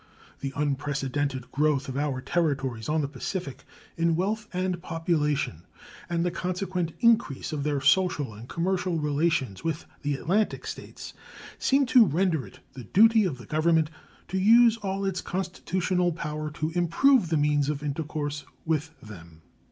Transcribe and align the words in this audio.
The 0.39 0.51
unprecedented 0.55 1.51
growth 1.51 1.87
of 1.87 1.95
our 1.95 2.21
territories 2.21 2.89
on 2.89 3.01
the 3.01 3.07
Pacific 3.07 3.65
in 3.95 4.15
wealth 4.15 4.47
and 4.51 4.81
population 4.81 5.61
and 6.09 6.25
the 6.25 6.31
consequent 6.31 6.93
increase 7.01 7.53
of 7.53 7.61
their 7.61 7.79
social 7.81 8.33
and 8.33 8.49
commercial 8.49 8.97
relations 8.97 9.63
with 9.63 9.85
the 10.01 10.15
Atlantic 10.15 10.65
States 10.65 11.13
seem 11.59 11.85
to 11.85 12.03
render 12.03 12.47
it 12.47 12.61
the 12.73 12.85
duty 12.85 13.25
of 13.25 13.37
the 13.37 13.45
Government 13.45 13.91
to 14.29 14.39
use 14.39 14.75
all 14.77 15.05
its 15.05 15.21
constitutional 15.21 16.11
power 16.11 16.49
to 16.49 16.71
improve 16.71 17.29
the 17.29 17.37
means 17.37 17.69
of 17.69 17.83
intercourse 17.83 18.43
with 18.65 18.99
them. 19.01 19.43